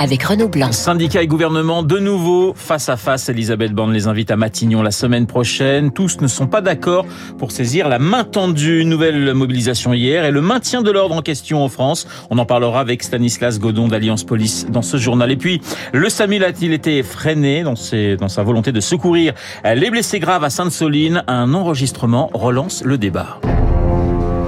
avec 0.00 0.22
Renaud 0.22 0.48
Blanc. 0.48 0.72
Syndicats 0.72 1.22
et 1.22 1.26
gouvernement 1.26 1.82
de 1.82 1.98
nouveau 1.98 2.54
face 2.56 2.88
à 2.88 2.96
face. 2.96 3.28
Elisabeth 3.28 3.72
Borne 3.72 3.92
les 3.92 4.06
invite 4.06 4.30
à 4.30 4.36
Matignon 4.36 4.82
la 4.82 4.92
semaine 4.92 5.26
prochaine. 5.26 5.92
Tous 5.92 6.22
ne 6.22 6.26
sont 6.26 6.46
pas 6.46 6.62
d'accord 6.62 7.04
pour 7.36 7.52
saisir 7.52 7.86
la 7.86 7.98
main 7.98 8.24
tendue. 8.24 8.86
Nouvelle 8.86 9.34
mobilisation 9.34 9.92
hier 9.92 10.24
et 10.24 10.30
le 10.30 10.40
maintien 10.40 10.80
de 10.80 10.90
l'ordre 10.90 11.14
en 11.14 11.20
question 11.20 11.62
en 11.62 11.68
France. 11.68 12.08
On 12.30 12.38
en 12.38 12.46
parlera 12.46 12.80
avec 12.80 13.02
Stanislas 13.02 13.58
Godon 13.58 13.88
d'Alliance 13.88 14.24
Police 14.24 14.66
dans 14.70 14.80
ce 14.80 14.96
journal. 14.96 15.30
Et 15.30 15.36
puis, 15.36 15.60
le 15.92 16.08
SAMU 16.08 16.42
a-t-il 16.42 16.72
été 16.72 17.02
freiné 17.02 17.62
dans, 17.62 17.76
ses, 17.76 18.16
dans 18.16 18.28
sa 18.28 18.42
volonté 18.42 18.72
de 18.72 18.80
secourir 18.80 19.34
les 19.64 19.90
blessés 19.90 20.18
graves 20.18 20.44
à 20.44 20.50
Sainte-Soline? 20.50 21.24
Un 21.26 21.52
enregistrement 21.52 22.30
relance 22.32 22.82
le 22.84 22.96
débat. 22.96 23.38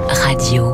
Radio. 0.09 0.72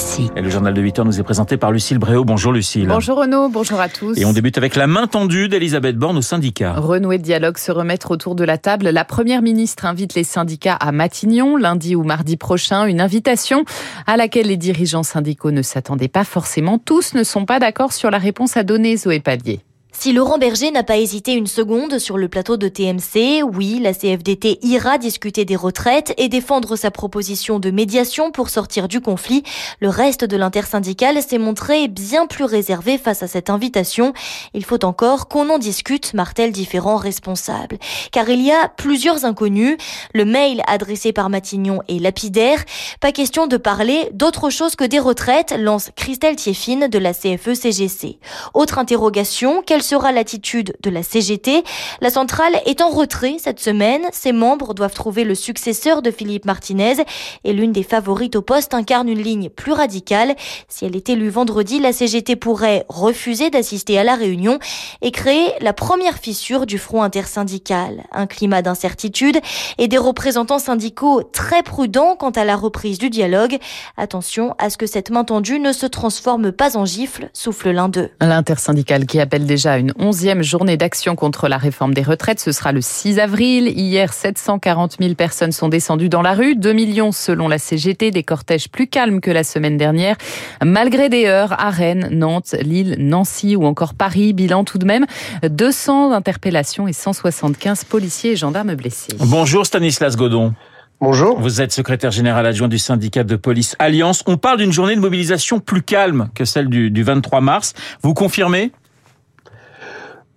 Classique. 0.00 0.32
Et 0.34 0.40
le 0.40 0.48
journal 0.48 0.72
de 0.72 0.80
8 0.80 0.98
heures 0.98 1.04
nous 1.04 1.20
est 1.20 1.22
présenté 1.22 1.58
par 1.58 1.72
Lucille 1.72 1.98
Bréau. 1.98 2.24
Bonjour 2.24 2.52
Lucille. 2.52 2.86
Bonjour 2.86 3.18
Renaud, 3.18 3.50
bonjour 3.50 3.80
à 3.80 3.90
tous. 3.90 4.16
Et 4.16 4.24
on 4.24 4.32
débute 4.32 4.56
avec 4.56 4.74
la 4.74 4.86
main 4.86 5.06
tendue 5.06 5.48
d'Elisabeth 5.48 5.96
Borne 5.96 6.16
au 6.16 6.22
syndicat. 6.22 6.72
Renouer 6.72 7.18
le 7.18 7.22
dialogue, 7.22 7.58
se 7.58 7.70
remettre 7.70 8.10
autour 8.10 8.34
de 8.34 8.42
la 8.42 8.56
table. 8.56 8.88
La 8.88 9.04
première 9.04 9.42
ministre 9.42 9.84
invite 9.84 10.14
les 10.14 10.24
syndicats 10.24 10.74
à 10.74 10.90
Matignon 10.90 11.58
lundi 11.58 11.96
ou 11.96 12.02
mardi 12.02 12.38
prochain. 12.38 12.86
Une 12.86 13.02
invitation 13.02 13.66
à 14.06 14.16
laquelle 14.16 14.46
les 14.46 14.56
dirigeants 14.56 15.02
syndicaux 15.02 15.50
ne 15.50 15.60
s'attendaient 15.60 16.08
pas 16.08 16.24
forcément. 16.24 16.78
Tous 16.78 17.12
ne 17.12 17.22
sont 17.22 17.44
pas 17.44 17.58
d'accord 17.58 17.92
sur 17.92 18.10
la 18.10 18.18
réponse 18.18 18.56
à 18.56 18.62
donner, 18.62 18.96
Zoé 18.96 19.20
Pallier. 19.20 19.60
Si 20.00 20.14
Laurent 20.14 20.38
Berger 20.38 20.70
n'a 20.70 20.82
pas 20.82 20.96
hésité 20.96 21.34
une 21.34 21.46
seconde 21.46 21.98
sur 21.98 22.16
le 22.16 22.26
plateau 22.26 22.56
de 22.56 22.68
TMC, 22.68 23.42
oui, 23.42 23.80
la 23.82 23.92
CFDT 23.92 24.58
ira 24.62 24.96
discuter 24.96 25.44
des 25.44 25.56
retraites 25.56 26.14
et 26.16 26.30
défendre 26.30 26.74
sa 26.74 26.90
proposition 26.90 27.58
de 27.58 27.70
médiation 27.70 28.30
pour 28.30 28.48
sortir 28.48 28.88
du 28.88 29.02
conflit. 29.02 29.42
Le 29.78 29.90
reste 29.90 30.24
de 30.24 30.38
l'intersyndicale 30.38 31.22
s'est 31.22 31.36
montré 31.36 31.86
bien 31.86 32.26
plus 32.26 32.44
réservé 32.44 32.96
face 32.96 33.22
à 33.22 33.28
cette 33.28 33.50
invitation. 33.50 34.14
Il 34.54 34.64
faut 34.64 34.82
encore 34.86 35.28
qu'on 35.28 35.50
en 35.50 35.58
discute, 35.58 36.14
martèlent 36.14 36.50
différents 36.50 36.96
responsables. 36.96 37.76
Car 38.10 38.26
il 38.30 38.40
y 38.40 38.52
a 38.52 38.68
plusieurs 38.68 39.26
inconnus. 39.26 39.76
Le 40.14 40.24
mail 40.24 40.62
adressé 40.66 41.12
par 41.12 41.28
Matignon 41.28 41.82
est 41.90 42.00
lapidaire. 42.00 42.64
Pas 43.00 43.12
question 43.12 43.46
de 43.46 43.58
parler 43.58 44.08
d'autre 44.14 44.48
chose 44.48 44.76
que 44.76 44.84
des 44.84 44.98
retraites, 44.98 45.54
lance 45.58 45.90
Christelle 45.94 46.36
Thieffine 46.36 46.88
de 46.88 46.98
la 46.98 47.12
CFE-CGC. 47.12 48.18
Autre 48.54 48.78
interrogation, 48.78 49.60
sera 49.90 50.12
l'attitude 50.12 50.76
de 50.84 50.88
la 50.88 51.02
CGT. 51.02 51.64
La 52.00 52.10
centrale 52.10 52.54
est 52.64 52.80
en 52.80 52.90
retrait 52.90 53.36
cette 53.40 53.58
semaine. 53.58 54.02
Ses 54.12 54.30
membres 54.30 54.72
doivent 54.72 54.94
trouver 54.94 55.24
le 55.24 55.34
successeur 55.34 56.00
de 56.00 56.12
Philippe 56.12 56.44
Martinez 56.44 56.94
et 57.42 57.52
l'une 57.52 57.72
des 57.72 57.82
favorites 57.82 58.36
au 58.36 58.42
poste 58.42 58.72
incarne 58.72 59.08
une 59.08 59.20
ligne 59.20 59.48
plus 59.48 59.72
radicale. 59.72 60.36
Si 60.68 60.84
elle 60.84 60.94
est 60.94 61.08
élue 61.08 61.28
vendredi, 61.28 61.80
la 61.80 61.92
CGT 61.92 62.36
pourrait 62.36 62.84
refuser 62.88 63.50
d'assister 63.50 63.98
à 63.98 64.04
la 64.04 64.14
réunion 64.14 64.60
et 65.02 65.10
créer 65.10 65.48
la 65.60 65.72
première 65.72 66.18
fissure 66.18 66.66
du 66.66 66.78
front 66.78 67.02
intersyndical. 67.02 68.04
Un 68.12 68.28
climat 68.28 68.62
d'incertitude 68.62 69.40
et 69.78 69.88
des 69.88 69.98
représentants 69.98 70.60
syndicaux 70.60 71.24
très 71.24 71.64
prudents 71.64 72.14
quant 72.14 72.30
à 72.30 72.44
la 72.44 72.54
reprise 72.54 72.98
du 72.98 73.10
dialogue. 73.10 73.58
Attention 73.96 74.54
à 74.58 74.70
ce 74.70 74.76
que 74.76 74.86
cette 74.86 75.10
main 75.10 75.24
tendue 75.24 75.58
ne 75.58 75.72
se 75.72 75.86
transforme 75.86 76.52
pas 76.52 76.76
en 76.76 76.84
gifle, 76.84 77.28
souffle 77.32 77.72
l'un 77.72 77.88
d'eux. 77.88 78.10
L'intersyndicale 78.20 79.06
qui 79.06 79.18
appelle 79.18 79.46
déjà 79.46 79.69
une 79.78 79.92
onzième 79.98 80.42
journée 80.42 80.76
d'action 80.76 81.16
contre 81.16 81.48
la 81.48 81.58
réforme 81.58 81.94
des 81.94 82.02
retraites. 82.02 82.40
Ce 82.40 82.52
sera 82.52 82.72
le 82.72 82.80
6 82.80 83.18
avril. 83.18 83.68
Hier, 83.68 84.12
740 84.12 84.96
000 85.00 85.14
personnes 85.14 85.52
sont 85.52 85.68
descendues 85.68 86.08
dans 86.08 86.22
la 86.22 86.34
rue. 86.34 86.56
2 86.56 86.72
millions 86.72 87.12
selon 87.12 87.48
la 87.48 87.58
CGT, 87.58 88.10
des 88.10 88.22
cortèges 88.22 88.68
plus 88.68 88.86
calmes 88.86 89.20
que 89.20 89.30
la 89.30 89.44
semaine 89.44 89.76
dernière. 89.76 90.16
Malgré 90.64 91.08
des 91.08 91.26
heures 91.26 91.52
à 91.58 91.70
Rennes, 91.70 92.08
Nantes, 92.10 92.54
Lille, 92.60 92.96
Nancy 92.98 93.56
ou 93.56 93.64
encore 93.64 93.94
Paris, 93.94 94.32
bilan 94.32 94.64
tout 94.64 94.78
de 94.78 94.86
même 94.86 95.06
200 95.42 96.12
interpellations 96.12 96.88
et 96.88 96.92
175 96.92 97.84
policiers 97.84 98.32
et 98.32 98.36
gendarmes 98.36 98.74
blessés. 98.74 99.14
Bonjour 99.18 99.66
Stanislas 99.66 100.16
Godon. 100.16 100.54
Bonjour. 101.00 101.40
Vous 101.40 101.62
êtes 101.62 101.72
secrétaire 101.72 102.10
général 102.10 102.44
adjoint 102.44 102.68
du 102.68 102.78
syndicat 102.78 103.24
de 103.24 103.34
police 103.36 103.74
Alliance. 103.78 104.22
On 104.26 104.36
parle 104.36 104.58
d'une 104.58 104.70
journée 104.70 104.94
de 104.94 105.00
mobilisation 105.00 105.58
plus 105.58 105.82
calme 105.82 106.28
que 106.34 106.44
celle 106.44 106.68
du, 106.68 106.90
du 106.90 107.02
23 107.02 107.40
mars. 107.40 107.72
Vous 108.02 108.12
confirmez? 108.12 108.70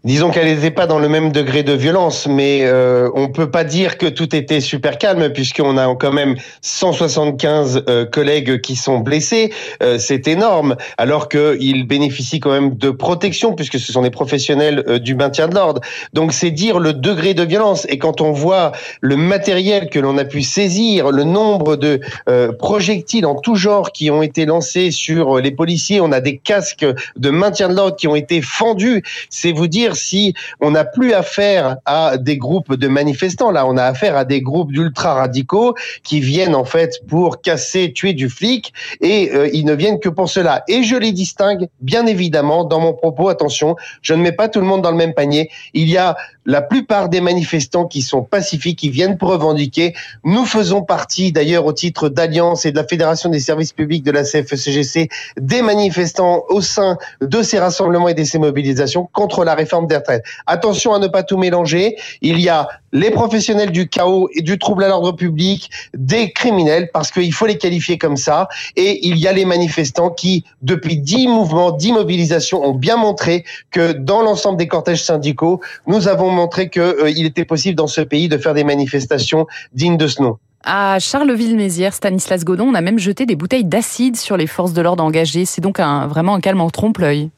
Disons 0.06 0.32
qu'elle 0.32 0.54
n'était 0.54 0.70
pas 0.70 0.86
dans 0.86 1.00
le 1.00 1.08
même 1.08 1.32
degré 1.32 1.64
de 1.64 1.72
violence, 1.72 2.28
mais 2.28 2.64
euh, 2.64 3.10
on 3.16 3.30
peut 3.30 3.50
pas 3.50 3.64
dire 3.64 3.98
que 3.98 4.06
tout 4.06 4.36
était 4.36 4.60
super 4.60 4.98
calme 4.98 5.30
puisqu'on 5.30 5.78
a 5.78 5.96
quand 5.96 6.12
même 6.12 6.36
175 6.62 7.86
euh, 7.88 8.06
collègues 8.06 8.60
qui 8.60 8.76
sont 8.76 9.00
blessés. 9.00 9.54
Euh, 9.82 9.98
c'est 10.00 10.28
énorme, 10.28 10.76
alors 10.98 11.30
qu'ils 11.30 11.88
bénéficient 11.88 12.42
quand 12.42 12.52
même 12.52 12.76
de 12.76 12.90
protection 12.90 13.54
puisque 13.54 13.80
ce 13.80 13.94
sont 13.94 14.02
des 14.02 14.10
professionnels 14.10 14.84
euh, 14.90 15.00
du 15.00 15.16
maintien 15.16 15.48
de 15.48 15.56
l'ordre. 15.56 15.80
Donc 16.12 16.34
c'est 16.34 16.52
dire 16.52 16.80
le 16.80 16.92
degré 16.92 17.34
de 17.34 17.44
violence. 17.44 17.86
Et 17.88 17.98
quand 17.98 18.20
on 18.20 18.34
voit 18.34 18.74
le 19.00 19.16
matériel 19.16 19.90
que 19.90 20.00
l'on 20.00 20.18
a 20.18 20.26
pu 20.26 20.42
saisir, 20.42 21.12
le 21.12 21.24
nombre 21.24 21.78
de 21.78 22.02
euh, 22.28 22.52
projectiles 22.52 23.26
en 23.26 23.36
tout 23.36 23.56
genre 23.56 23.94
qui 23.94 24.12
ont 24.12 24.22
été 24.22 24.46
lancés 24.46 24.92
sur 24.92 25.40
les 25.40 25.52
policiers, 25.52 26.02
on 26.02 26.12
a 26.12 26.20
des 26.20 26.40
casques 26.40 26.86
de 27.16 27.30
maintien 27.30 27.70
de 27.70 27.76
l'ordre 27.76 27.96
qui 27.96 28.10
ont 28.10 28.18
été 28.18 28.42
fendus. 28.42 29.02
C'est 29.30 29.54
vous 29.54 29.68
dire 29.68 29.93
si 29.96 30.34
on 30.60 30.72
n'a 30.72 30.86
plus 30.86 31.14
affaire 31.14 31.78
à 31.86 32.18
des 32.18 32.38
groupes 32.38 32.76
de 32.76 32.88
manifestants. 32.88 33.52
Là, 33.52 33.66
on 33.68 33.78
a 33.78 33.84
affaire 33.84 34.16
à 34.16 34.26
des 34.26 34.42
groupes 34.42 34.72
d'ultra 34.72 35.14
radicaux 35.14 35.76
qui 36.04 36.20
viennent 36.20 36.56
en 36.56 36.66
fait 36.66 37.02
pour 37.08 37.42
casser, 37.42 37.94
tuer 37.94 38.14
du 38.14 38.30
flic, 38.30 38.74
et 39.02 39.32
euh, 39.34 39.50
ils 39.54 39.66
ne 39.66 39.74
viennent 39.74 40.00
que 40.00 40.10
pour 40.10 40.30
cela. 40.30 40.64
Et 40.68 40.84
je 40.84 40.96
les 40.96 41.12
distingue 41.12 41.68
bien 41.82 42.06
évidemment 42.06 42.64
dans 42.64 42.80
mon 42.80 42.94
propos. 42.94 43.30
Attention, 43.30 43.76
je 44.02 44.14
ne 44.14 44.22
mets 44.22 44.32
pas 44.32 44.50
tout 44.50 44.60
le 44.60 44.66
monde 44.66 44.82
dans 44.82 44.92
le 44.92 44.98
même 44.98 45.14
panier. 45.14 45.50
Il 45.74 45.90
y 45.90 45.98
a 45.98 46.16
la 46.46 46.62
plupart 46.62 47.10
des 47.10 47.22
manifestants 47.22 47.86
qui 47.86 48.02
sont 48.02 48.24
pacifiques, 48.24 48.80
qui 48.80 48.90
viennent 48.90 49.18
pour 49.18 49.30
revendiquer. 49.30 49.94
Nous 50.24 50.46
faisons 50.46 50.82
partie, 50.84 51.32
d'ailleurs, 51.32 51.66
au 51.66 51.74
titre 51.74 52.10
d'Alliance 52.10 52.66
et 52.66 52.72
de 52.72 52.76
la 52.76 52.86
Fédération 52.86 53.30
des 53.30 53.40
services 53.40 53.74
publics 53.74 54.04
de 54.04 54.12
la 54.12 54.24
CFE-CGC, 54.24 55.10
des 55.38 55.62
manifestants 55.62 56.44
au 56.50 56.62
sein 56.62 56.98
de 57.22 57.42
ces 57.42 57.60
rassemblements 57.60 58.10
et 58.10 58.14
de 58.14 58.24
ces 58.24 58.40
mobilisations 58.40 59.10
contre 59.14 59.44
la 59.46 59.56
réforme 59.56 59.83
des 59.88 59.98
retraites. 59.98 60.24
Attention 60.46 60.94
à 60.94 61.00
ne 61.00 61.08
pas 61.08 61.24
tout 61.24 61.38
mélanger. 61.38 61.96
Il 62.22 62.40
y 62.40 62.50
a 62.50 62.68
les 62.94 63.10
professionnels 63.12 63.72
du 63.72 63.90
chaos 63.90 64.30
et 64.34 64.42
du 64.42 64.58
trouble 64.60 64.84
à 64.84 64.88
l'ordre 64.88 65.12
public, 65.12 65.70
des 65.96 66.32
criminels, 66.32 66.90
parce 66.94 67.12
qu'il 67.12 67.34
faut 67.34 67.48
les 67.48 67.58
qualifier 67.58 67.98
comme 67.98 68.18
ça, 68.18 68.48
et 68.76 69.06
il 69.08 69.18
y 69.18 69.28
a 69.28 69.34
les 69.34 69.46
manifestants 69.46 70.12
qui, 70.12 70.46
depuis 70.62 70.98
dix 70.98 71.28
mouvements, 71.28 71.72
dix 71.72 71.92
mobilisations, 71.92 72.64
ont 72.64 72.76
bien 72.76 72.98
montré 72.98 73.44
que 73.72 73.94
dans 73.94 74.22
l'ensemble 74.22 74.58
des 74.58 74.68
cortèges 74.68 75.04
syndicaux, 75.04 75.60
nous 75.88 76.08
avons 76.08 76.30
montré 76.30 76.70
qu'il 76.70 76.82
euh, 76.82 77.08
était 77.08 77.46
possible 77.46 77.76
dans 77.76 77.88
ce 77.88 78.02
pays 78.02 78.30
de 78.30 78.38
faire 78.38 78.54
des 78.54 78.64
manifestations 78.64 79.48
dignes 79.74 79.98
de 79.98 80.08
ce 80.08 80.22
nom. 80.22 80.38
À 80.66 80.98
Charleville-Mézières, 81.00 81.94
Stanislas 81.94 82.46
Godon, 82.46 82.70
on 82.70 82.74
a 82.74 82.82
même 82.82 83.00
jeté 83.00 83.26
des 83.26 83.36
bouteilles 83.36 83.66
d'acide 83.66 84.16
sur 84.16 84.38
les 84.38 84.48
forces 84.48 84.72
de 84.72 84.82
l'ordre 84.82 85.04
engagées. 85.04 85.44
C'est 85.44 85.60
donc 85.60 85.80
vraiment 85.80 86.36
un 86.36 86.40
calme 86.40 86.62
en 86.62 86.70
trompe-l'œil. 86.70 87.32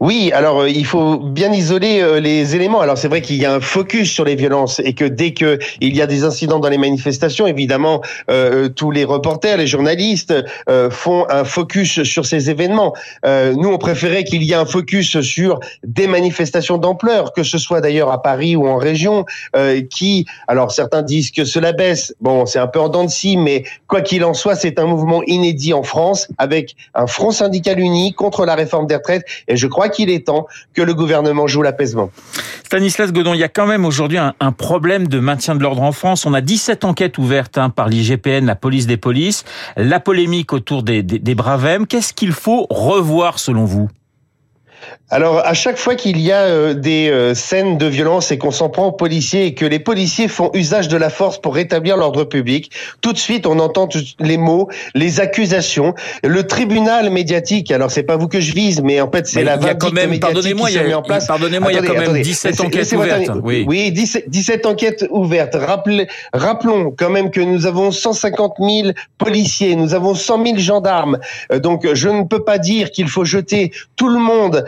Oui, 0.00 0.32
alors 0.32 0.62
euh, 0.62 0.70
il 0.70 0.86
faut 0.86 1.18
bien 1.18 1.52
isoler 1.52 2.00
euh, 2.00 2.20
les 2.20 2.56
éléments. 2.56 2.80
Alors 2.80 2.96
c'est 2.96 3.08
vrai 3.08 3.20
qu'il 3.20 3.36
y 3.36 3.44
a 3.44 3.52
un 3.52 3.60
focus 3.60 4.10
sur 4.10 4.24
les 4.24 4.34
violences 4.34 4.80
et 4.82 4.94
que 4.94 5.04
dès 5.04 5.34
que 5.34 5.58
il 5.82 5.94
y 5.94 6.00
a 6.00 6.06
des 6.06 6.24
incidents 6.24 6.58
dans 6.58 6.70
les 6.70 6.78
manifestations, 6.78 7.46
évidemment, 7.46 8.00
euh, 8.30 8.70
tous 8.70 8.90
les 8.90 9.04
reporters, 9.04 9.58
les 9.58 9.66
journalistes 9.66 10.32
euh, 10.70 10.88
font 10.88 11.26
un 11.28 11.44
focus 11.44 12.02
sur 12.04 12.24
ces 12.24 12.48
événements. 12.48 12.94
Euh, 13.26 13.52
nous, 13.54 13.68
on 13.68 13.76
préférait 13.76 14.24
qu'il 14.24 14.42
y 14.42 14.52
ait 14.52 14.54
un 14.54 14.64
focus 14.64 15.20
sur 15.20 15.60
des 15.84 16.06
manifestations 16.06 16.78
d'ampleur, 16.78 17.34
que 17.34 17.42
ce 17.42 17.58
soit 17.58 17.82
d'ailleurs 17.82 18.10
à 18.10 18.22
Paris 18.22 18.56
ou 18.56 18.66
en 18.68 18.78
région, 18.78 19.26
euh, 19.54 19.82
qui, 19.82 20.24
alors 20.48 20.72
certains 20.72 21.02
disent 21.02 21.30
que 21.30 21.44
cela 21.44 21.72
baisse. 21.72 22.14
Bon, 22.22 22.46
c'est 22.46 22.58
un 22.58 22.68
peu 22.68 22.80
en 22.80 22.88
dents 22.88 23.04
de 23.04 23.10
scie, 23.10 23.36
mais 23.36 23.64
quoi 23.86 24.00
qu'il 24.00 24.24
en 24.24 24.32
soit, 24.32 24.56
c'est 24.56 24.78
un 24.78 24.86
mouvement 24.86 25.22
inédit 25.24 25.74
en 25.74 25.82
France 25.82 26.26
avec 26.38 26.74
un 26.94 27.06
front 27.06 27.32
syndical 27.32 27.78
uni 27.78 28.14
contre 28.14 28.46
la 28.46 28.54
réforme 28.54 28.86
des 28.86 28.96
retraites. 28.96 29.26
Et 29.46 29.58
je 29.58 29.66
crois 29.66 29.89
qu'il 29.90 30.10
est 30.10 30.26
temps 30.26 30.46
que 30.74 30.82
le 30.82 30.94
gouvernement 30.94 31.46
joue 31.46 31.62
l'apaisement. 31.62 32.10
Stanislas 32.64 33.12
Godon, 33.12 33.34
il 33.34 33.40
y 33.40 33.44
a 33.44 33.48
quand 33.48 33.66
même 33.66 33.84
aujourd'hui 33.84 34.18
un, 34.18 34.52
problème 34.52 35.08
de 35.08 35.18
maintien 35.18 35.56
de 35.56 35.62
l'ordre 35.62 35.82
en 35.82 35.92
France. 35.92 36.24
On 36.24 36.34
a 36.34 36.40
17 36.40 36.84
enquêtes 36.84 37.18
ouvertes 37.18 37.58
hein, 37.58 37.70
par 37.70 37.88
l'IGPN, 37.88 38.46
la 38.46 38.54
police 38.54 38.86
des 38.86 38.96
polices, 38.96 39.44
la 39.76 40.00
polémique 40.00 40.52
autour 40.52 40.82
des, 40.82 41.02
des, 41.02 41.18
des 41.18 41.34
Bravem. 41.34 41.86
Qu'est-ce 41.86 42.12
qu'il 42.12 42.32
faut 42.32 42.66
revoir 42.70 43.38
selon 43.38 43.64
vous? 43.64 43.88
Alors, 45.12 45.44
à 45.44 45.54
chaque 45.54 45.76
fois 45.76 45.96
qu'il 45.96 46.20
y 46.20 46.30
a 46.30 46.42
euh, 46.42 46.72
des 46.72 47.08
euh, 47.10 47.34
scènes 47.34 47.78
de 47.78 47.86
violence 47.86 48.30
et 48.30 48.38
qu'on 48.38 48.52
s'en 48.52 48.68
prend 48.68 48.86
aux 48.86 48.92
policiers 48.92 49.46
et 49.46 49.54
que 49.54 49.66
les 49.66 49.80
policiers 49.80 50.28
font 50.28 50.52
usage 50.54 50.86
de 50.86 50.96
la 50.96 51.10
force 51.10 51.40
pour 51.40 51.56
rétablir 51.56 51.96
l'ordre 51.96 52.22
public, 52.22 52.70
tout 53.00 53.12
de 53.12 53.18
suite, 53.18 53.44
on 53.44 53.58
entend 53.58 53.88
les 54.20 54.36
mots, 54.36 54.68
les 54.94 55.18
accusations. 55.18 55.94
Le 56.22 56.46
tribunal 56.46 57.10
médiatique, 57.10 57.72
alors 57.72 57.90
c'est 57.90 58.04
pas 58.04 58.16
vous 58.16 58.28
que 58.28 58.38
je 58.38 58.52
vise, 58.52 58.82
mais 58.82 59.00
en 59.00 59.10
fait, 59.10 59.26
c'est 59.26 59.42
la 59.42 59.58
quand 59.58 59.92
même, 59.92 60.16
pardonnez-moi, 60.20 60.68
qui 60.68 60.74
s'est 60.74 60.84
mis 60.84 60.94
en 60.94 61.02
place. 61.02 61.26
Pardonnez-moi, 61.26 61.72
il 61.72 61.74
y 61.74 61.78
a 61.78 61.82
quand 61.82 62.12
même 62.12 62.22
17 62.22 62.60
enquêtes 62.60 62.92
ouvertes. 62.92 63.30
Oui, 63.42 63.64
oui 63.66 63.90
17, 63.90 64.30
17 64.30 64.66
enquêtes 64.66 65.06
ouvertes. 65.10 65.56
Rappelez, 65.56 66.06
rappelons 66.32 66.94
quand 66.96 67.10
même 67.10 67.32
que 67.32 67.40
nous 67.40 67.66
avons 67.66 67.90
150 67.90 68.54
000 68.60 68.92
policiers, 69.18 69.74
nous 69.74 69.92
avons 69.92 70.14
100 70.14 70.46
000 70.46 70.58
gendarmes. 70.58 71.18
Euh, 71.52 71.58
donc, 71.58 71.92
je 71.94 72.08
ne 72.08 72.22
peux 72.22 72.44
pas 72.44 72.58
dire 72.58 72.92
qu'il 72.92 73.08
faut 73.08 73.24
jeter 73.24 73.72
tout 73.96 74.08
le 74.08 74.20
monde 74.20 74.64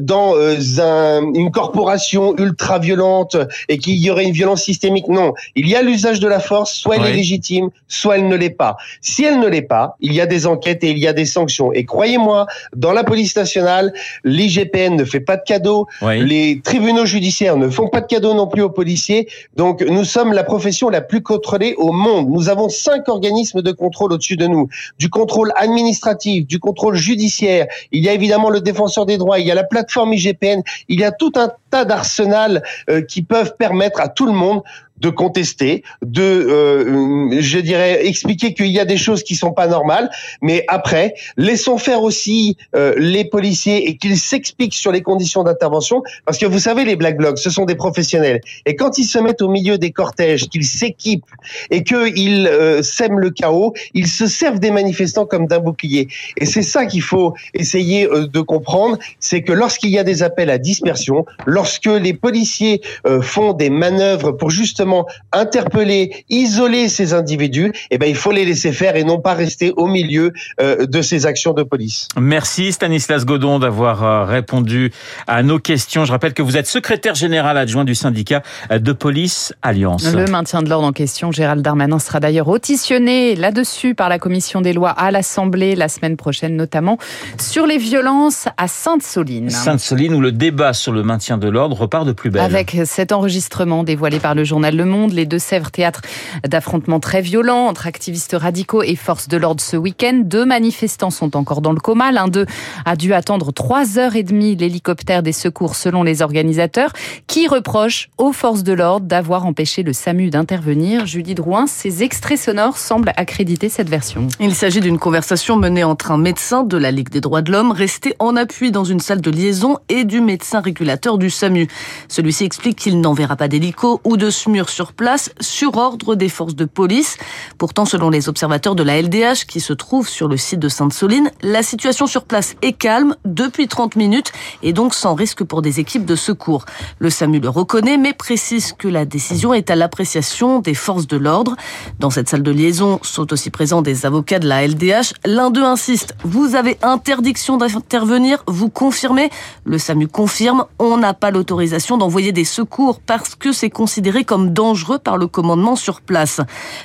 dans 0.00 0.34
euh, 0.36 1.20
une 1.34 1.50
corporation 1.50 2.34
ultra 2.36 2.78
violente 2.78 3.36
et 3.68 3.78
qu'il 3.78 3.96
y 3.98 4.10
aurait 4.10 4.24
une 4.24 4.32
violence 4.32 4.62
systémique. 4.62 5.08
Non, 5.08 5.34
il 5.54 5.68
y 5.68 5.74
a 5.74 5.82
l'usage 5.82 6.20
de 6.20 6.28
la 6.28 6.40
force, 6.40 6.74
soit 6.74 6.96
elle 6.96 7.06
est 7.06 7.12
légitime, 7.12 7.70
soit 7.88 8.18
elle 8.18 8.28
ne 8.28 8.36
l'est 8.36 8.50
pas. 8.50 8.76
Si 9.00 9.24
elle 9.24 9.38
ne 9.40 9.46
l'est 9.46 9.62
pas, 9.62 9.96
il 10.00 10.12
y 10.12 10.20
a 10.20 10.26
des 10.26 10.46
enquêtes 10.46 10.84
et 10.84 10.90
il 10.90 10.98
y 10.98 11.06
a 11.06 11.12
des 11.12 11.26
sanctions. 11.26 11.72
Et 11.72 11.84
croyez-moi, 11.84 12.46
dans 12.76 12.92
la 12.92 13.04
police 13.04 13.36
nationale, 13.36 13.92
l'IGPN 14.24 14.96
ne 14.96 15.04
fait 15.04 15.20
pas 15.20 15.36
de 15.36 15.42
cadeaux, 15.42 15.86
les 16.02 16.60
tribunaux 16.62 17.06
judiciaires 17.06 17.56
ne 17.56 17.68
font 17.68 17.88
pas 17.88 18.00
de 18.00 18.06
cadeaux 18.06 18.34
non 18.34 18.46
plus 18.46 18.62
aux 18.62 18.70
policiers. 18.70 19.28
Donc 19.56 19.82
nous 19.82 20.04
sommes 20.04 20.32
la 20.32 20.44
profession 20.44 20.88
la 20.88 21.00
plus 21.00 21.22
contrôlée 21.22 21.74
au 21.76 21.92
monde. 21.92 22.28
Nous 22.30 22.48
avons 22.48 22.68
cinq 22.68 23.08
organismes 23.08 23.62
de 23.62 23.72
contrôle 23.72 24.12
au-dessus 24.12 24.36
de 24.36 24.46
nous, 24.46 24.68
du 24.98 25.08
contrôle 25.08 25.52
administratif, 25.56 26.46
du 26.46 26.58
contrôle 26.58 26.96
judiciaire. 26.96 27.66
Il 27.90 28.02
y 28.02 28.08
a 28.08 28.12
évidemment 28.12 28.50
le 28.50 28.60
défenseur 28.60 29.06
des 29.06 29.18
droits, 29.18 29.38
il 29.42 29.48
y 29.48 29.50
a 29.50 29.54
la 29.54 29.64
plateforme 29.64 30.14
IGPN, 30.14 30.62
il 30.88 31.00
y 31.00 31.04
a 31.04 31.12
tout 31.12 31.32
un 31.36 31.50
tas 31.70 31.84
d'arsenal 31.84 32.62
euh, 32.88 33.02
qui 33.02 33.22
peuvent 33.22 33.56
permettre 33.56 34.00
à 34.00 34.08
tout 34.08 34.26
le 34.26 34.32
monde 34.32 34.62
de 35.02 35.10
contester, 35.10 35.82
de, 36.02 36.22
euh, 36.22 37.40
je 37.40 37.58
dirais, 37.58 38.06
expliquer 38.06 38.54
qu'il 38.54 38.68
y 38.68 38.78
a 38.78 38.84
des 38.84 38.96
choses 38.96 39.22
qui 39.24 39.34
sont 39.34 39.52
pas 39.52 39.66
normales. 39.66 40.08
Mais 40.40 40.64
après, 40.68 41.14
laissons 41.36 41.76
faire 41.76 42.02
aussi 42.02 42.56
euh, 42.76 42.94
les 42.96 43.24
policiers 43.24 43.88
et 43.88 43.96
qu'ils 43.96 44.18
s'expliquent 44.18 44.74
sur 44.84 44.92
les 44.92 45.02
conditions 45.02 45.42
d'intervention, 45.42 46.02
parce 46.24 46.38
que 46.38 46.46
vous 46.46 46.60
savez, 46.60 46.84
les 46.84 46.96
black 46.96 47.16
blocs, 47.16 47.38
ce 47.38 47.50
sont 47.50 47.64
des 47.64 47.74
professionnels. 47.74 48.40
Et 48.64 48.76
quand 48.76 48.96
ils 48.96 49.04
se 49.04 49.18
mettent 49.18 49.42
au 49.42 49.48
milieu 49.48 49.76
des 49.76 49.90
cortèges, 49.90 50.48
qu'ils 50.48 50.64
s'équipent 50.64 51.34
et 51.70 51.82
qu'ils 51.82 52.46
euh, 52.46 52.82
sèment 52.82 53.18
le 53.18 53.30
chaos, 53.30 53.74
ils 53.94 54.06
se 54.06 54.26
servent 54.26 54.60
des 54.60 54.70
manifestants 54.70 55.26
comme 55.26 55.46
d'un 55.46 55.58
bouclier. 55.58 56.08
Et 56.36 56.46
c'est 56.46 56.62
ça 56.62 56.86
qu'il 56.86 57.02
faut 57.02 57.34
essayer 57.54 58.06
euh, 58.06 58.28
de 58.28 58.40
comprendre, 58.40 58.98
c'est 59.18 59.42
que 59.42 59.52
lorsqu'il 59.52 59.90
y 59.90 59.98
a 59.98 60.04
des 60.04 60.22
appels 60.22 60.50
à 60.50 60.58
dispersion, 60.58 61.26
lorsque 61.46 61.86
les 61.86 62.14
policiers 62.14 62.80
euh, 63.06 63.20
font 63.20 63.52
des 63.52 63.70
manœuvres 63.70 64.30
pour 64.32 64.50
justement 64.50 64.91
interpeller, 65.32 66.24
isoler 66.28 66.88
ces 66.88 67.14
individus, 67.14 67.72
eh 67.90 67.98
ben 67.98 68.08
il 68.08 68.16
faut 68.16 68.32
les 68.32 68.44
laisser 68.44 68.72
faire 68.72 68.96
et 68.96 69.04
non 69.04 69.20
pas 69.20 69.34
rester 69.34 69.72
au 69.76 69.86
milieu 69.86 70.32
euh, 70.60 70.86
de 70.86 71.02
ces 71.02 71.26
actions 71.26 71.52
de 71.52 71.62
police. 71.62 72.08
Merci 72.18 72.72
Stanislas 72.72 73.24
Godon 73.24 73.58
d'avoir 73.58 74.02
euh, 74.02 74.24
répondu 74.24 74.92
à 75.26 75.42
nos 75.42 75.58
questions. 75.58 76.04
Je 76.04 76.12
rappelle 76.12 76.34
que 76.34 76.42
vous 76.42 76.56
êtes 76.56 76.66
secrétaire 76.66 77.14
général 77.14 77.56
adjoint 77.58 77.84
du 77.84 77.94
syndicat 77.94 78.42
de 78.70 78.92
police 78.92 79.54
Alliance. 79.62 80.12
Le 80.12 80.26
maintien 80.26 80.62
de 80.62 80.68
l'ordre 80.68 80.86
en 80.86 80.92
question, 80.92 81.32
Gérald 81.32 81.62
Darmanin 81.62 81.98
sera 81.98 82.20
d'ailleurs 82.20 82.48
auditionné 82.48 83.34
là-dessus 83.36 83.94
par 83.94 84.08
la 84.08 84.18
commission 84.18 84.60
des 84.60 84.72
lois 84.72 84.90
à 84.90 85.10
l'Assemblée 85.10 85.74
la 85.74 85.88
semaine 85.88 86.16
prochaine, 86.16 86.56
notamment 86.56 86.98
sur 87.38 87.66
les 87.66 87.78
violences 87.78 88.46
à 88.56 88.68
Sainte-Soline. 88.68 89.50
Sainte-Soline 89.50 90.14
où 90.14 90.20
le 90.20 90.32
débat 90.32 90.72
sur 90.72 90.92
le 90.92 91.02
maintien 91.02 91.38
de 91.38 91.48
l'ordre 91.48 91.76
repart 91.76 92.06
de 92.06 92.12
plus 92.12 92.30
belle. 92.30 92.42
Avec 92.42 92.76
cet 92.84 93.12
enregistrement 93.12 93.84
dévoilé 93.84 94.18
par 94.18 94.34
le 94.34 94.44
journal 94.44 94.71
le 94.72 94.84
Monde, 94.84 95.12
les 95.12 95.26
Deux-Sèvres, 95.26 95.70
théâtre 95.70 96.02
d'affrontements 96.46 97.00
très 97.00 97.20
violents 97.20 97.66
entre 97.66 97.86
activistes 97.86 98.36
radicaux 98.38 98.82
et 98.82 98.96
forces 98.96 99.28
de 99.28 99.36
l'ordre 99.36 99.60
ce 99.60 99.76
week-end. 99.76 100.22
Deux 100.24 100.44
manifestants 100.44 101.10
sont 101.10 101.36
encore 101.36 101.60
dans 101.60 101.72
le 101.72 101.80
coma. 101.80 102.12
L'un 102.12 102.28
d'eux 102.28 102.46
a 102.84 102.96
dû 102.96 103.14
attendre 103.14 103.52
trois 103.52 103.98
heures 103.98 104.16
et 104.16 104.22
demie 104.22 104.56
l'hélicoptère 104.56 105.22
des 105.22 105.32
secours 105.32 105.76
selon 105.76 106.02
les 106.02 106.22
organisateurs 106.22 106.92
qui 107.26 107.46
reprochent 107.48 108.10
aux 108.18 108.32
forces 108.32 108.62
de 108.62 108.72
l'ordre 108.72 109.06
d'avoir 109.06 109.46
empêché 109.46 109.82
le 109.82 109.92
SAMU 109.92 110.30
d'intervenir. 110.30 111.06
Julie 111.06 111.34
Drouin, 111.34 111.66
ces 111.66 112.02
extraits 112.02 112.38
sonores 112.38 112.78
semblent 112.78 113.12
accréditer 113.16 113.68
cette 113.68 113.88
version. 113.88 114.28
Il 114.40 114.54
s'agit 114.54 114.80
d'une 114.80 114.98
conversation 114.98 115.56
menée 115.56 115.84
entre 115.84 116.10
un 116.10 116.18
médecin 116.18 116.62
de 116.62 116.76
la 116.76 116.90
Ligue 116.90 117.10
des 117.10 117.20
droits 117.20 117.42
de 117.42 117.52
l'homme 117.52 117.72
resté 117.72 118.14
en 118.18 118.36
appui 118.36 118.70
dans 118.70 118.84
une 118.84 119.00
salle 119.00 119.20
de 119.20 119.30
liaison 119.30 119.78
et 119.88 120.04
du 120.04 120.20
médecin 120.20 120.60
régulateur 120.60 121.18
du 121.18 121.30
SAMU. 121.30 121.68
Celui-ci 122.08 122.44
explique 122.44 122.78
qu'il 122.78 123.00
n'enverra 123.00 123.36
pas 123.36 123.48
d'hélico 123.48 124.00
ou 124.04 124.16
de 124.16 124.30
SMUR 124.30 124.61
sur 124.68 124.92
place 124.92 125.32
sur 125.40 125.76
ordre 125.76 126.14
des 126.14 126.28
forces 126.28 126.54
de 126.54 126.64
police. 126.64 127.16
Pourtant, 127.58 127.84
selon 127.84 128.10
les 128.10 128.28
observateurs 128.28 128.74
de 128.74 128.82
la 128.82 129.00
LDH 129.00 129.46
qui 129.46 129.60
se 129.60 129.72
trouvent 129.72 130.08
sur 130.08 130.28
le 130.28 130.36
site 130.36 130.60
de 130.60 130.68
Sainte-Soline, 130.68 131.30
la 131.42 131.62
situation 131.62 132.06
sur 132.06 132.24
place 132.24 132.54
est 132.62 132.72
calme 132.72 133.16
depuis 133.24 133.68
30 133.68 133.96
minutes 133.96 134.32
et 134.62 134.72
donc 134.72 134.94
sans 134.94 135.14
risque 135.14 135.44
pour 135.44 135.62
des 135.62 135.80
équipes 135.80 136.04
de 136.04 136.16
secours. 136.16 136.64
Le 136.98 137.10
SAMU 137.10 137.40
le 137.40 137.48
reconnaît 137.48 137.96
mais 137.96 138.12
précise 138.12 138.72
que 138.72 138.88
la 138.88 139.04
décision 139.04 139.54
est 139.54 139.70
à 139.70 139.76
l'appréciation 139.76 140.60
des 140.60 140.74
forces 140.74 141.06
de 141.06 141.16
l'ordre. 141.16 141.56
Dans 141.98 142.10
cette 142.10 142.28
salle 142.28 142.42
de 142.42 142.50
liaison 142.50 142.98
sont 143.02 143.32
aussi 143.32 143.50
présents 143.50 143.82
des 143.82 144.06
avocats 144.06 144.38
de 144.38 144.48
la 144.48 144.66
LDH. 144.66 145.14
L'un 145.24 145.50
d'eux 145.50 145.64
insiste, 145.64 146.14
vous 146.24 146.54
avez 146.54 146.78
interdiction 146.82 147.56
d'intervenir, 147.56 148.42
vous 148.46 148.68
confirmez 148.68 149.30
Le 149.64 149.78
SAMU 149.78 150.08
confirme, 150.08 150.64
on 150.78 150.96
n'a 150.96 151.14
pas 151.14 151.30
l'autorisation 151.30 151.96
d'envoyer 151.98 152.32
des 152.32 152.44
secours 152.44 153.00
parce 153.00 153.34
que 153.34 153.52
c'est 153.52 153.70
considéré 153.70 154.24
comme 154.24 154.51
dangereux 154.52 154.98
par 154.98 155.16
le 155.16 155.26
commandement 155.26 155.76
sur 155.76 156.00
place. 156.00 156.40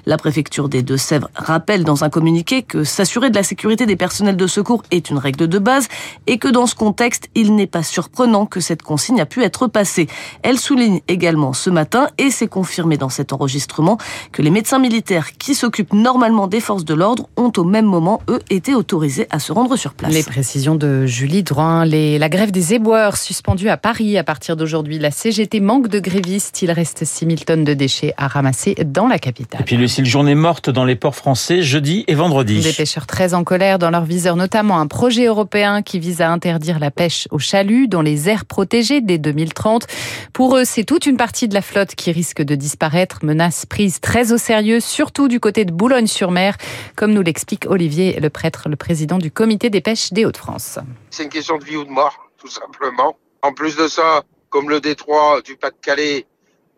La 0.06 0.18
préfecture 0.18 0.70
des 0.70 0.84
Deux-Sèvres 0.84 1.30
rappelle 1.36 1.84
dans 1.84 2.04
un 2.04 2.10
communiqué 2.10 2.64
que 2.64 2.84
s'assurer 2.84 3.30
de 3.30 3.36
la 3.36 3.44
sécurité 3.44 3.86
des 3.86 3.96
personnels 3.96 4.38
de 4.38 4.48
secours 4.48 4.84
est 4.92 5.10
une 5.10 5.18
règle 5.18 5.48
de 5.48 5.60
base 5.60 5.88
et 6.28 6.38
que 6.38 6.48
dans 6.48 6.66
ce 6.66 6.76
contexte, 6.76 7.30
il 7.36 7.56
n'est 7.56 7.68
pas 7.68 7.84
surprenant 7.84 8.46
que 8.46 8.60
cette 8.60 8.82
consigne 8.82 9.22
a 9.22 9.26
pu 9.26 9.44
être 9.44 9.68
passée. 9.68 10.08
Elle 10.44 10.58
souligne 10.58 11.02
également 11.08 11.54
ce 11.54 11.70
matin, 11.70 12.08
et 12.18 12.32
c'est 12.32 12.48
confirmé 12.48 12.98
dans 12.98 13.10
cet 13.10 13.34
enregistrement, 13.34 13.98
que 14.32 14.42
les 14.42 14.50
médecins 14.50 14.80
militaires 14.80 15.38
qui 15.38 15.56
s'occupent 15.56 15.94
normalement 15.94 16.48
des 16.48 16.60
forces 16.60 16.86
de 16.86 16.94
l'ordre 16.94 17.30
ont 17.38 17.52
au 17.58 17.64
même 17.64 17.86
moment, 17.86 18.22
eux, 18.30 18.40
été 18.50 18.76
autorisés 18.76 19.28
à 19.30 19.40
se 19.40 19.52
rendre 19.52 19.76
sur 19.76 19.94
place. 19.94 20.14
Les 20.14 20.24
précisions 20.24 20.76
de 20.76 21.06
Julie 21.06 21.44
Drouin. 21.44 21.86
La 21.86 22.30
grève 22.30 22.52
des 22.52 22.74
éboueurs 22.74 23.18
suspendue 23.18 23.70
à 23.70 23.78
Paris 23.78 24.18
à 24.18 24.24
partir 24.24 24.56
d'aujourd'hui. 24.56 25.00
La 25.00 25.12
CGT 25.12 25.60
manque 25.60 25.88
de 25.88 26.00
grévistes. 26.00 26.62
Il 26.62 26.72
reste 26.72 27.06
6000 27.06 27.46
tonnes 27.46 27.57
de 27.64 27.74
déchets 27.74 28.14
à 28.18 28.28
ramasser 28.28 28.76
dans 28.86 29.08
la 29.08 29.20
capitale. 29.20 29.62
Et 29.62 29.64
puis 29.64 29.78
Lucille, 29.78 30.06
journée 30.06 30.36
morte 30.36 30.70
dans 30.70 30.86
les 30.86 30.96
ports 30.96 31.16
français 31.16 31.62
jeudi 31.62 32.04
et 32.08 32.16
vendredi. 32.16 32.62
Des 32.62 32.74
pêcheurs 32.74 33.08
très 33.08 33.34
en 33.34 33.44
colère 33.44 33.80
dans 33.80 33.90
leur 33.90 34.06
viseur, 34.06 34.36
notamment 34.36 34.80
un 34.80 34.88
projet 34.88 35.26
européen 35.26 35.82
qui 35.82 36.00
vise 36.00 36.22
à 36.22 36.32
interdire 36.32 36.80
la 36.80 36.92
pêche 36.92 37.28
au 37.32 37.40
chalut 37.40 37.88
dans 37.88 38.02
les 38.02 38.30
aires 38.30 38.46
protégées 38.46 39.02
dès 39.02 39.18
2030. 39.18 39.88
Pour 40.34 40.58
eux, 40.58 40.66
c'est 40.66 40.84
toute 40.84 41.06
une 41.06 41.18
partie 41.18 41.48
de 41.48 41.54
la 41.54 41.62
flotte 41.62 41.96
qui 41.96 42.12
risque 42.12 42.42
de 42.42 42.56
disparaître, 42.56 43.20
menace 43.24 43.66
prise 43.66 44.00
très 44.00 44.32
au 44.32 44.38
sérieux, 44.38 44.80
surtout 44.80 45.28
du 45.28 45.40
côté 45.40 45.66
de 45.66 45.72
Boulogne-sur-Mer, 45.72 46.56
comme 46.96 47.14
nous 47.14 47.22
l'explique 47.22 47.66
Olivier 47.68 48.20
Le 48.20 48.30
Prêtre, 48.30 48.70
le 48.70 48.76
président 48.76 49.18
du 49.18 49.32
comité 49.32 49.70
des 49.70 49.82
pêches 49.82 50.14
des 50.14 50.26
Hauts-de-France. 50.26 50.80
C'est 51.10 51.24
une 51.24 51.30
question 51.30 51.58
de 51.58 51.64
vie 51.64 51.78
ou 51.78 51.84
de 51.84 51.90
mort, 51.90 52.30
tout 52.38 52.50
simplement. 52.50 53.18
En 53.42 53.54
plus 53.54 53.76
de 53.76 53.88
ça, 53.88 54.24
comme 54.50 54.70
le 54.70 54.80
détroit 54.80 55.42
du 55.42 55.56
Pas-de-Calais 55.56 56.26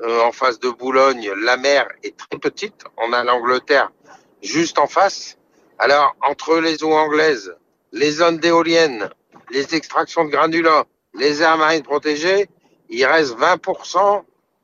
euh, 0.01 0.21
en 0.21 0.31
face 0.31 0.59
de 0.59 0.69
Boulogne, 0.69 1.31
la 1.41 1.57
mer 1.57 1.87
est 2.03 2.15
très 2.15 2.39
petite. 2.39 2.83
On 2.97 3.11
a 3.11 3.23
l'Angleterre 3.23 3.91
juste 4.41 4.79
en 4.79 4.87
face. 4.87 5.37
Alors, 5.77 6.15
entre 6.21 6.59
les 6.59 6.83
eaux 6.83 6.93
anglaises, 6.93 7.55
les 7.91 8.11
zones 8.11 8.37
d'éoliennes, 8.37 9.09
les 9.51 9.75
extractions 9.75 10.25
de 10.25 10.29
granulats, 10.29 10.85
les 11.13 11.41
aires 11.41 11.57
marines 11.57 11.83
protégées, 11.83 12.47
il 12.89 13.05
reste 13.05 13.37
20% 13.37 14.23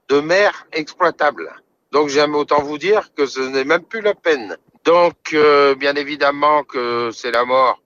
de 0.10 0.20
mer 0.20 0.68
exploitable. 0.72 1.52
Donc, 1.92 2.10
j'aime 2.10 2.36
autant 2.36 2.62
vous 2.62 2.78
dire 2.78 3.14
que 3.16 3.26
ce 3.26 3.40
n'est 3.40 3.64
même 3.64 3.84
plus 3.84 4.02
la 4.02 4.16
peine. 4.16 4.58
Donc, 4.84 5.34
euh, 5.34 5.76
bien 5.76 5.96
évidemment 5.96 6.64
que 6.64 7.10
c'est 7.12 7.32
la 7.32 7.44
mort 7.46 7.82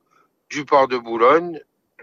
du 0.49 0.65
port 0.65 0.87
de 0.87 0.97
Boulogne, 0.97 1.61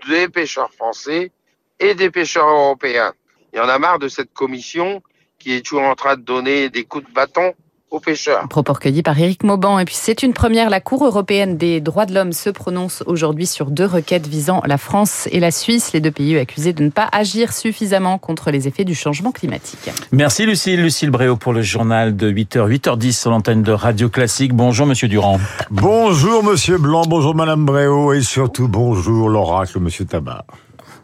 des 0.09 0.29
pêcheurs 0.29 0.73
français 0.73 1.33
et 1.79 1.95
des 1.95 2.11
pêcheurs 2.11 2.49
européens. 2.49 3.13
Il 3.53 3.59
y 3.59 3.61
en 3.61 3.69
a 3.69 3.79
marre 3.79 3.99
de 3.99 4.09
cette 4.09 4.33
commission 4.33 5.03
qui 5.39 5.55
est 5.55 5.65
toujours 5.65 5.83
en 5.85 5.95
train 5.95 6.17
de 6.17 6.23
donner 6.23 6.69
des 6.71 6.85
coups 6.85 7.05
de 7.09 7.13
bâton 7.15 7.53
aux 7.91 8.01
pêcheurs. 8.01 8.49
Propos 8.49 8.73
recueillis 8.73 9.05
par 9.05 9.17
Éric 9.17 9.45
Mauban. 9.45 9.79
Et 9.79 9.85
puis 9.85 9.95
c'est 9.95 10.25
une 10.25 10.33
première. 10.33 10.71
La 10.71 10.81
Cour 10.81 11.05
européenne 11.07 11.57
des 11.57 11.81
droits 11.81 12.05
de 12.05 12.13
l'homme 12.15 12.33
se 12.33 12.51
prononce 12.51 13.05
aujourd'hui 13.07 13.47
sur 13.47 13.71
deux 13.71 13.87
requêtes 13.87 14.27
visant 14.27 14.61
la 14.67 14.77
France 14.77 15.29
et 15.31 15.39
la 15.39 15.53
Suisse, 15.53 15.93
les 15.93 16.01
deux 16.01 16.11
pays 16.11 16.37
accusés 16.37 16.73
de 16.73 16.83
ne 16.83 16.91
pas 16.91 17.09
agir 17.13 17.53
suffisamment 17.53 18.19
contre 18.19 18.51
les 18.51 18.67
effets 18.67 18.85
du 18.85 18.97
changement 18.97 19.31
climatique. 19.31 19.89
Merci 20.11 20.47
Lucille. 20.47 20.83
Lucille 20.83 21.11
Bréau 21.11 21.37
pour 21.37 21.53
le 21.53 21.63
journal 21.63 22.17
de 22.17 22.29
8h, 22.31 22.69
8h10 22.69 23.13
sur 23.13 23.31
l'antenne 23.31 23.63
de 23.63 23.73
Radio 23.73 24.09
Classique. 24.09 24.53
Bonjour 24.53 24.87
Monsieur 24.87 25.07
Durand. 25.07 25.39
Bonjour 25.71 26.43
Monsieur 26.43 26.79
Blanc, 26.79 27.05
bonjour 27.07 27.37
Madame 27.37 27.65
Bréau 27.65 28.13
et 28.13 28.21
surtout 28.21 28.67
bonjour 28.67 29.29
l'oracle 29.29 29.79
Monsieur 29.79 30.07
Tabar. 30.07 30.43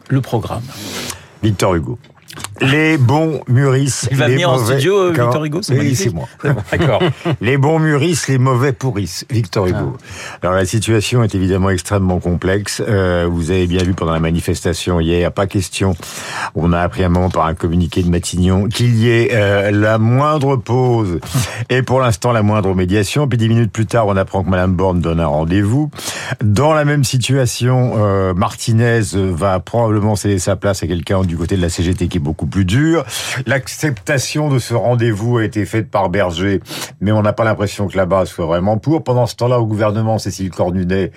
le 0.09 0.19
programme. 0.19 0.63
Victor 1.41 1.75
Hugo. 1.75 1.97
Les 2.61 2.97
bons 2.97 3.41
mûrissent. 3.47 4.07
Il 4.11 4.17
va 4.17 4.27
les 4.27 4.33
venir 4.33 4.49
en 4.49 4.53
mauvais... 4.53 4.73
studio, 4.75 4.97
euh, 4.97 5.09
Victor 5.09 5.43
Hugo, 5.43 5.61
c'est 5.61 5.77
Oui, 5.77 5.95
c'est 5.95 6.13
moi. 6.13 6.27
D'accord. 6.71 7.01
Les 7.41 7.57
bons 7.57 7.79
mûrissent, 7.79 8.27
les 8.27 8.37
mauvais 8.37 8.73
pourrissent. 8.73 9.25
Victor 9.29 9.67
Hugo. 9.67 9.97
Ah. 9.97 10.37
Alors 10.41 10.55
la 10.55 10.65
situation 10.65 11.23
est 11.23 11.35
évidemment 11.35 11.69
extrêmement 11.69 12.19
complexe. 12.19 12.81
Euh, 12.87 13.27
vous 13.29 13.51
avez 13.51 13.67
bien 13.67 13.83
vu 13.83 13.93
pendant 13.93 14.13
la 14.13 14.19
manifestation 14.19 14.99
hier, 14.99 15.31
pas 15.31 15.47
question. 15.47 15.95
On 16.55 16.73
a 16.73 16.79
appris 16.79 17.03
un 17.03 17.09
moment 17.09 17.29
par 17.29 17.45
un 17.45 17.53
communiqué 17.53 18.03
de 18.03 18.09
Matignon 18.09 18.67
qu'il 18.67 18.95
y 18.95 19.09
ait 19.09 19.29
euh, 19.33 19.71
la 19.71 19.97
moindre 19.97 20.55
pause 20.55 21.19
et 21.69 21.81
pour 21.81 21.99
l'instant 21.99 22.31
la 22.31 22.43
moindre 22.43 22.73
médiation. 22.75 23.27
Puis 23.27 23.37
dix 23.37 23.49
minutes 23.49 23.71
plus 23.71 23.85
tard, 23.85 24.07
on 24.07 24.15
apprend 24.15 24.43
que 24.43 24.49
Madame 24.49 24.73
Borne 24.73 25.01
donne 25.01 25.19
un 25.19 25.27
rendez-vous. 25.27 25.89
Dans 26.41 26.73
la 26.73 26.85
même 26.85 27.03
situation, 27.03 27.93
euh, 27.97 28.33
Martinez 28.33 29.01
va 29.13 29.59
probablement 29.59 30.15
céder 30.15 30.39
sa 30.39 30.55
place 30.55 30.83
à 30.83 30.87
quelqu'un 30.87 31.23
du 31.23 31.37
côté 31.37 31.55
de 31.55 31.61
la 31.61 31.69
CGT 31.69 32.07
qui 32.07 32.17
est 32.17 32.21
beaucoup 32.21 32.47
plus 32.53 32.65
dur. 32.65 33.03
L'acceptation 33.47 34.47
de 34.47 34.59
ce 34.59 34.75
rendez-vous 34.75 35.39
a 35.39 35.43
été 35.43 35.65
faite 35.65 35.89
par 35.89 36.09
Berger, 36.09 36.61
mais 37.01 37.11
on 37.11 37.23
n'a 37.23 37.33
pas 37.33 37.45
l'impression 37.45 37.87
que 37.87 37.97
là-bas 37.97 38.27
soit 38.27 38.45
vraiment 38.45 38.77
pour. 38.77 39.03
Pendant 39.03 39.25
ce 39.25 39.35
temps-là, 39.37 39.59
au 39.59 39.65
gouvernement, 39.65 40.19
Cécile 40.19 40.51
Cornudet 40.51 41.11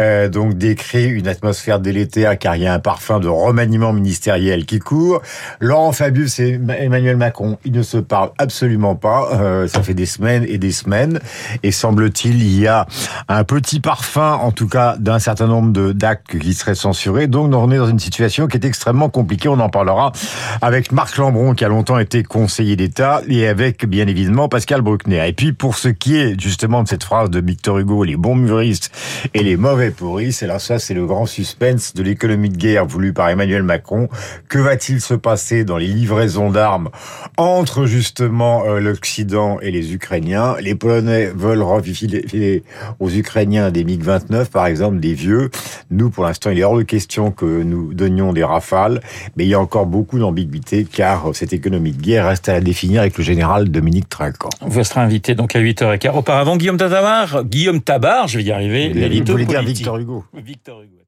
euh, 0.00 0.28
donc 0.28 0.52
décrit 0.52 1.06
une 1.06 1.28
atmosphère 1.28 1.80
délétère 1.80 2.38
car 2.38 2.56
il 2.56 2.64
y 2.64 2.66
a 2.66 2.74
un 2.74 2.78
parfum 2.78 3.20
de 3.20 3.28
remaniement 3.28 3.94
ministériel 3.94 4.66
qui 4.66 4.80
court. 4.80 5.22
Laurent 5.60 5.92
Fabius 5.92 6.38
et 6.40 6.60
Emmanuel 6.78 7.16
Macron, 7.16 7.56
ils 7.64 7.72
ne 7.72 7.82
se 7.82 7.96
parlent 7.96 8.32
absolument 8.36 8.94
pas. 8.94 9.30
Euh, 9.32 9.68
ça 9.68 9.82
fait 9.82 9.94
des 9.94 10.04
semaines 10.04 10.44
et 10.46 10.58
des 10.58 10.72
semaines. 10.72 11.20
Et 11.62 11.72
semble-t-il, 11.72 12.42
il 12.42 12.60
y 12.60 12.66
a 12.66 12.86
un 13.28 13.44
petit 13.44 13.80
parfum, 13.80 14.34
en 14.34 14.52
tout 14.52 14.68
cas, 14.68 14.96
d'un 14.98 15.18
certain 15.18 15.46
nombre 15.46 15.92
d'actes 15.92 16.38
qui 16.38 16.52
seraient 16.52 16.74
censurés. 16.74 17.28
Donc, 17.28 17.54
on 17.54 17.70
est 17.70 17.78
dans 17.78 17.88
une 17.88 17.98
situation 17.98 18.46
qui 18.46 18.58
est 18.58 18.66
extrêmement 18.66 19.08
compliquée. 19.08 19.48
On 19.48 19.58
en 19.58 19.70
parlera 19.70 20.12
avec 20.60 20.71
Marc 20.90 21.18
Lambron, 21.18 21.52
qui 21.54 21.66
a 21.66 21.68
longtemps 21.68 21.98
été 21.98 22.22
conseiller 22.22 22.76
d'État, 22.76 23.20
et 23.28 23.46
avec, 23.46 23.84
bien 23.86 24.06
évidemment, 24.06 24.48
Pascal 24.48 24.80
Bruckner. 24.80 25.28
Et 25.28 25.34
puis, 25.34 25.52
pour 25.52 25.76
ce 25.76 25.88
qui 25.88 26.16
est, 26.16 26.40
justement, 26.40 26.82
de 26.82 26.88
cette 26.88 27.04
phrase 27.04 27.28
de 27.28 27.40
Victor 27.40 27.78
Hugo, 27.78 28.04
les 28.04 28.16
bons 28.16 28.36
mûristes 28.36 28.90
et 29.34 29.42
les 29.42 29.58
mauvais 29.58 29.90
pourristes, 29.90 30.42
alors 30.42 30.62
ça, 30.62 30.78
c'est 30.78 30.94
le 30.94 31.04
grand 31.04 31.26
suspense 31.26 31.92
de 31.92 32.02
l'économie 32.02 32.48
de 32.48 32.56
guerre 32.56 32.86
voulue 32.86 33.12
par 33.12 33.28
Emmanuel 33.28 33.62
Macron. 33.62 34.08
Que 34.48 34.58
va-t-il 34.58 35.02
se 35.02 35.12
passer 35.12 35.64
dans 35.64 35.76
les 35.76 35.88
livraisons 35.88 36.50
d'armes 36.50 36.88
entre, 37.36 37.84
justement, 37.84 38.64
euh, 38.64 38.80
l'Occident 38.80 39.60
et 39.60 39.70
les 39.70 39.92
Ukrainiens? 39.92 40.56
Les 40.58 40.74
Polonais 40.74 41.26
veulent 41.26 41.62
refiler 41.62 42.62
aux 42.98 43.10
Ukrainiens 43.10 43.70
des 43.70 43.84
MiG-29, 43.84 44.46
par 44.46 44.64
exemple, 44.66 45.00
des 45.00 45.12
vieux. 45.12 45.50
Nous, 45.90 46.08
pour 46.08 46.24
l'instant, 46.24 46.48
il 46.48 46.58
est 46.58 46.64
hors 46.64 46.78
de 46.78 46.82
question 46.82 47.30
que 47.30 47.62
nous 47.62 47.92
donnions 47.92 48.32
des 48.32 48.44
rafales, 48.44 49.02
mais 49.36 49.44
il 49.44 49.48
y 49.48 49.54
a 49.54 49.60
encore 49.60 49.84
beaucoup 49.84 50.18
d'ambiguïté, 50.18 50.61
car 50.92 51.34
cette 51.34 51.52
économie 51.52 51.92
de 51.92 52.00
guerre 52.00 52.26
reste 52.26 52.48
à 52.48 52.54
la 52.54 52.60
définir 52.60 53.00
avec 53.00 53.18
le 53.18 53.24
général 53.24 53.68
Dominique 53.70 54.08
Trinquant. 54.08 54.50
Vous 54.60 54.82
serez 54.84 55.00
invité 55.00 55.34
donc 55.34 55.56
à 55.56 55.60
8h15. 55.60 56.16
Auparavant, 56.16 56.56
Guillaume 56.56 56.76
Tabar, 56.76 57.44
Guillaume 57.44 57.80
Tabar, 57.80 58.28
je 58.28 58.38
vais 58.38 58.44
y 58.44 58.52
arriver, 58.52 58.88
Vous 58.88 58.94
l'édito 58.94 59.32
voulez 59.32 59.46
dire 59.46 59.60
politique. 59.60 59.78
Victor 59.78 59.98
Hugo 59.98 60.24
Victor 60.34 60.82
Hugo. 60.82 61.01